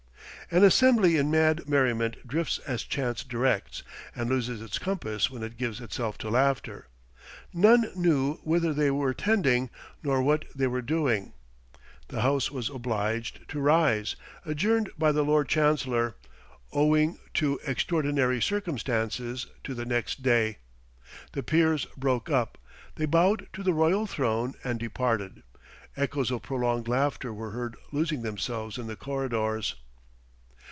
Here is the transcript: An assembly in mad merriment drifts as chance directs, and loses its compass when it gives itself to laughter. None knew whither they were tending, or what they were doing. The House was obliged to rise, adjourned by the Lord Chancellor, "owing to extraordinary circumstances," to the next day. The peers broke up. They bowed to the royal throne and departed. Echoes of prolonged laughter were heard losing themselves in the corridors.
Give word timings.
An 0.53 0.65
assembly 0.65 1.15
in 1.15 1.31
mad 1.31 1.69
merriment 1.69 2.27
drifts 2.27 2.59
as 2.67 2.83
chance 2.83 3.23
directs, 3.23 3.83
and 4.13 4.29
loses 4.29 4.61
its 4.61 4.77
compass 4.77 5.31
when 5.31 5.43
it 5.43 5.55
gives 5.55 5.79
itself 5.79 6.17
to 6.17 6.29
laughter. 6.29 6.87
None 7.53 7.89
knew 7.95 8.33
whither 8.43 8.73
they 8.73 8.91
were 8.91 9.13
tending, 9.13 9.69
or 10.03 10.21
what 10.21 10.43
they 10.53 10.67
were 10.67 10.81
doing. 10.81 11.31
The 12.09 12.19
House 12.19 12.51
was 12.51 12.67
obliged 12.69 13.47
to 13.47 13.61
rise, 13.61 14.17
adjourned 14.45 14.89
by 14.97 15.13
the 15.13 15.23
Lord 15.23 15.47
Chancellor, 15.47 16.15
"owing 16.73 17.17
to 17.35 17.57
extraordinary 17.65 18.41
circumstances," 18.41 19.47
to 19.63 19.73
the 19.73 19.85
next 19.85 20.21
day. 20.21 20.57
The 21.31 21.43
peers 21.43 21.85
broke 21.95 22.29
up. 22.29 22.57
They 22.95 23.05
bowed 23.05 23.47
to 23.53 23.63
the 23.63 23.73
royal 23.73 24.05
throne 24.05 24.55
and 24.65 24.77
departed. 24.81 25.43
Echoes 25.95 26.29
of 26.29 26.41
prolonged 26.41 26.89
laughter 26.89 27.31
were 27.33 27.51
heard 27.51 27.77
losing 27.93 28.21
themselves 28.21 28.77
in 28.77 28.87
the 28.87 28.97
corridors. 28.97 29.75